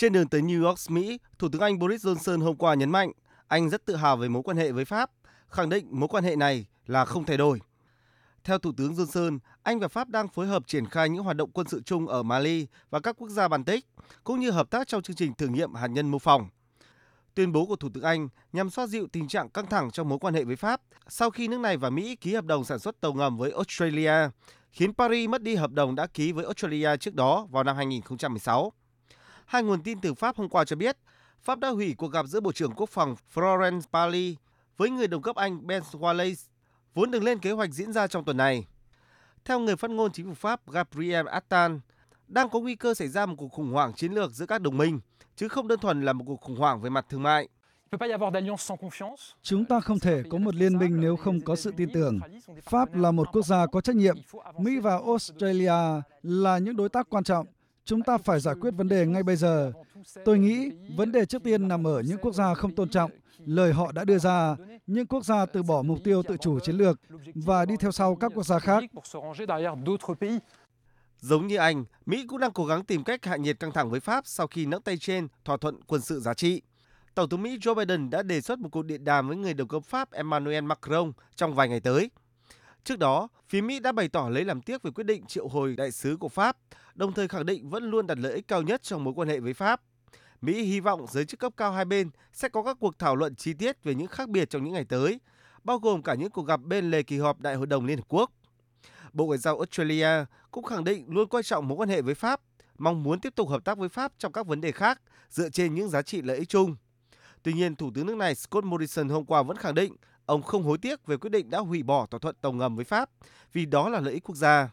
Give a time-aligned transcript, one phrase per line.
[0.00, 3.12] Trên đường tới New York, Mỹ, Thủ tướng Anh Boris Johnson hôm qua nhấn mạnh
[3.48, 5.10] anh rất tự hào về mối quan hệ với Pháp,
[5.48, 7.60] khẳng định mối quan hệ này là không thay đổi.
[8.44, 11.50] Theo Thủ tướng Johnson, Anh và Pháp đang phối hợp triển khai những hoạt động
[11.50, 13.86] quân sự chung ở Mali và các quốc gia Baltic,
[14.24, 16.48] cũng như hợp tác trong chương trình thử nghiệm hạt nhân mô phỏng.
[17.34, 20.18] Tuyên bố của Thủ tướng Anh nhằm xoa dịu tình trạng căng thẳng trong mối
[20.18, 23.00] quan hệ với Pháp sau khi nước này và Mỹ ký hợp đồng sản xuất
[23.00, 24.14] tàu ngầm với Australia,
[24.70, 28.72] khiến Paris mất đi hợp đồng đã ký với Australia trước đó vào năm 2016.
[29.50, 30.96] Hai nguồn tin từ Pháp hôm qua cho biết,
[31.42, 34.36] Pháp đã hủy cuộc gặp giữa Bộ trưởng Quốc phòng Florence Parly
[34.76, 36.48] với người đồng cấp Anh Ben Wallace,
[36.94, 38.66] vốn được lên kế hoạch diễn ra trong tuần này.
[39.44, 41.72] Theo người phát ngôn chính phủ Pháp Gabriel Attal,
[42.28, 44.76] đang có nguy cơ xảy ra một cuộc khủng hoảng chiến lược giữa các đồng
[44.76, 45.00] minh,
[45.36, 47.48] chứ không đơn thuần là một cuộc khủng hoảng về mặt thương mại.
[49.42, 52.18] Chúng ta không thể có một liên minh nếu không có sự tin tưởng.
[52.62, 54.16] Pháp là một quốc gia có trách nhiệm.
[54.58, 57.46] Mỹ và Australia là những đối tác quan trọng.
[57.84, 59.72] Chúng ta phải giải quyết vấn đề ngay bây giờ.
[60.24, 63.10] Tôi nghĩ vấn đề trước tiên nằm ở những quốc gia không tôn trọng
[63.46, 66.76] lời họ đã đưa ra, những quốc gia từ bỏ mục tiêu tự chủ chiến
[66.76, 67.00] lược
[67.34, 68.84] và đi theo sau các quốc gia khác.
[71.18, 74.00] Giống như Anh, Mỹ cũng đang cố gắng tìm cách hạ nhiệt căng thẳng với
[74.00, 76.62] Pháp sau khi nắm tay trên thỏa thuận quân sự giá trị.
[77.14, 79.68] Tổng thống Mỹ Joe Biden đã đề xuất một cuộc điện đàm với người đồng
[79.68, 82.10] cấp Pháp Emmanuel Macron trong vài ngày tới.
[82.84, 85.76] Trước đó, phía Mỹ đã bày tỏ lấy làm tiếc về quyết định triệu hồi
[85.76, 86.56] đại sứ của Pháp,
[86.94, 89.40] đồng thời khẳng định vẫn luôn đặt lợi ích cao nhất trong mối quan hệ
[89.40, 89.80] với Pháp.
[90.40, 93.34] Mỹ hy vọng giới chức cấp cao hai bên sẽ có các cuộc thảo luận
[93.34, 95.20] chi tiết về những khác biệt trong những ngày tới,
[95.64, 98.04] bao gồm cả những cuộc gặp bên lề kỳ họp Đại hội đồng Liên Hợp
[98.08, 98.30] Quốc.
[99.12, 102.40] Bộ Ngoại giao Australia cũng khẳng định luôn coi trọng mối quan hệ với Pháp,
[102.78, 105.74] mong muốn tiếp tục hợp tác với Pháp trong các vấn đề khác dựa trên
[105.74, 106.76] những giá trị lợi ích chung.
[107.42, 109.96] Tuy nhiên, Thủ tướng nước này Scott Morrison hôm qua vẫn khẳng định
[110.30, 112.84] ông không hối tiếc về quyết định đã hủy bỏ thỏa thuận tàu ngầm với
[112.84, 113.10] Pháp
[113.52, 114.70] vì đó là lợi ích quốc gia.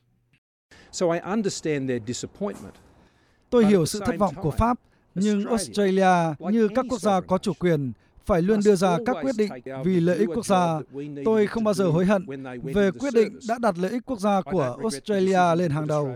[3.49, 4.79] Tôi hiểu sự thất vọng của Pháp,
[5.15, 7.91] nhưng Australia như các quốc gia có chủ quyền
[8.25, 9.51] phải luôn đưa ra các quyết định
[9.85, 10.79] vì lợi ích quốc gia.
[11.25, 12.25] Tôi không bao giờ hối hận
[12.63, 16.15] về quyết định đã đặt lợi ích quốc gia của Australia lên hàng đầu.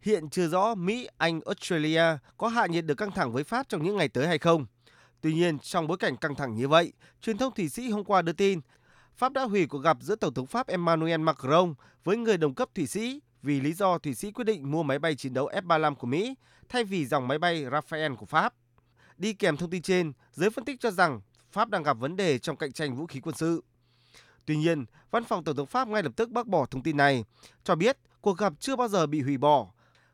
[0.00, 2.04] Hiện chưa rõ Mỹ, Anh, Australia
[2.36, 4.66] có hạ nhiệt được căng thẳng với Pháp trong những ngày tới hay không.
[5.22, 8.22] Tuy nhiên, trong bối cảnh căng thẳng như vậy, truyền thông Thụy Sĩ hôm qua
[8.22, 8.60] đưa tin
[9.16, 11.74] Pháp đã hủy cuộc gặp giữa Tổng thống Pháp Emmanuel Macron
[12.04, 14.98] với người đồng cấp Thụy Sĩ vì lý do Thụy Sĩ quyết định mua máy
[14.98, 16.34] bay chiến đấu F-35 của Mỹ
[16.68, 18.54] thay vì dòng máy bay Rafale của Pháp.
[19.16, 21.20] Đi kèm thông tin trên, giới phân tích cho rằng
[21.52, 23.64] Pháp đang gặp vấn đề trong cạnh tranh vũ khí quân sự.
[24.46, 27.24] Tuy nhiên, văn phòng Tổng thống Pháp ngay lập tức bác bỏ thông tin này,
[27.64, 29.72] cho biết cuộc gặp chưa bao giờ bị hủy bỏ,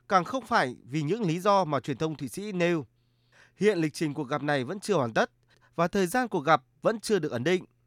[0.09, 2.87] càng không phải vì những lý do mà truyền thông Thụy Sĩ nêu.
[3.59, 5.31] Hiện lịch trình cuộc gặp này vẫn chưa hoàn tất
[5.77, 7.65] và thời gian cuộc gặp vẫn chưa được ấn định.